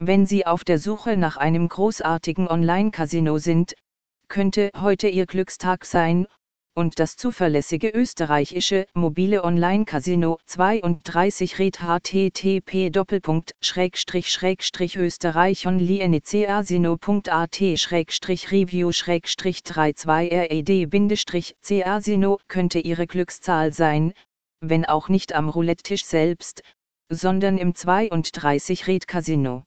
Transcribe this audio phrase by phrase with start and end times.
[0.00, 3.74] Wenn Sie auf der Suche nach einem großartigen Online-Casino sind,
[4.28, 6.28] könnte heute Ihr Glückstag sein,
[6.76, 12.90] und das zuverlässige österreichische mobile Online-Casino 32 Red http
[14.96, 17.60] österreich onlinecasino.at
[18.52, 24.12] review 32 red casino könnte ihre Glückszahl sein,
[24.60, 26.62] wenn auch nicht am Roulette-Tisch selbst,
[27.10, 29.64] sondern im 32 Red Casino.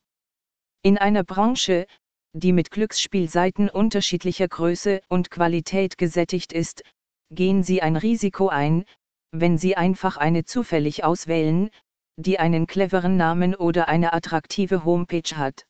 [0.84, 1.86] In einer Branche,
[2.34, 6.82] die mit Glücksspielseiten unterschiedlicher Größe und Qualität gesättigt ist,
[7.30, 8.86] gehen Sie ein Risiko ein,
[9.32, 11.70] wenn Sie einfach eine zufällig auswählen,
[12.18, 15.68] die einen cleveren Namen oder eine attraktive Homepage hat.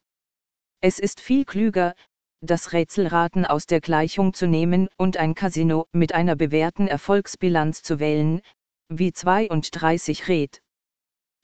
[0.80, 1.94] Es ist viel klüger,
[2.40, 8.00] das Rätselraten aus der Gleichung zu nehmen und ein Casino mit einer bewährten Erfolgsbilanz zu
[8.00, 8.42] wählen,
[8.88, 10.62] wie 32 Red.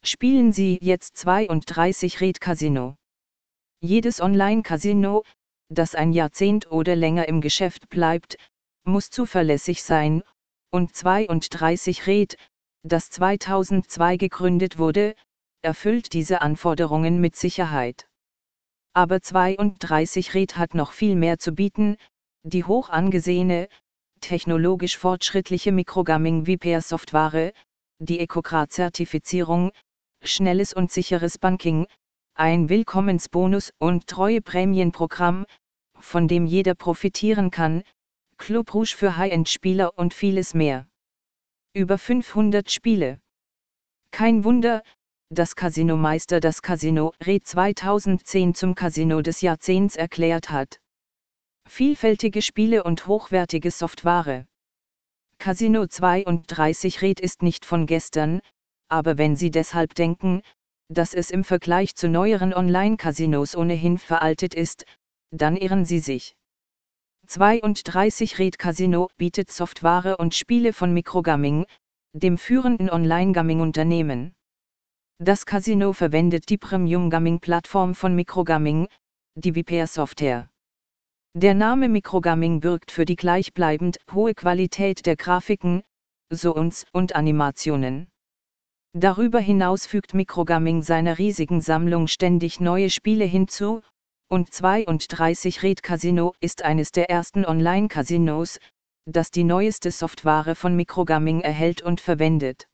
[0.06, 2.96] Spielen Sie jetzt 32 Red Casino.
[3.80, 5.24] Jedes Online-Casino,
[5.70, 8.38] das ein Jahrzehnt oder länger im Geschäft bleibt,
[8.86, 10.24] muss zuverlässig sein,
[10.72, 12.38] und 32 Red,
[12.84, 15.14] das 2002 gegründet wurde,
[15.62, 18.08] erfüllt diese Anforderungen mit Sicherheit.
[18.94, 21.98] Aber 32 Red hat noch viel mehr zu bieten,
[22.42, 23.68] die hoch angesehene,
[24.22, 27.54] technologisch fortschrittliche Mikrogaming VPR Software,
[28.00, 29.72] die Ecocrat-Zertifizierung,
[30.24, 31.86] schnelles und sicheres Banking,
[32.38, 35.46] ein Willkommensbonus und treue Prämienprogramm,
[36.00, 37.84] von dem jeder profitieren kann,
[38.38, 40.88] Club Rouge für High-End-Spieler und vieles mehr.
[41.74, 43.20] Über 500 Spiele.
[44.12, 44.84] Kein Wunder,
[45.30, 50.80] dass Casino Meister das Casino Re 2010 zum Casino des Jahrzehnts erklärt hat.
[51.68, 54.46] Vielfältige Spiele und hochwertige Software.
[55.40, 58.42] Casino 32 Red ist nicht von gestern,
[58.88, 60.42] aber wenn Sie deshalb denken,
[60.90, 64.86] dass es im Vergleich zu neueren Online-Casinos ohnehin veraltet ist,
[65.32, 66.36] dann irren Sie sich.
[67.28, 71.66] 32 Red Casino bietet Software und Spiele von Microgaming,
[72.14, 74.34] dem führenden Online-Gaming-Unternehmen.
[75.20, 78.88] Das Casino verwendet die Premium-Gaming-Plattform von Microgaming,
[79.36, 80.50] die VPR-Software.
[81.36, 85.84] Der Name Microgaming birgt für die gleichbleibend hohe Qualität der Grafiken,
[86.34, 88.08] Sounds und Animationen.
[89.00, 93.84] Darüber hinaus fügt Microgaming seiner riesigen Sammlung ständig neue Spiele hinzu,
[94.28, 98.58] und 32 Red Casino ist eines der ersten Online-Casinos,
[99.06, 102.68] das die neueste Software von Microgaming erhält und verwendet.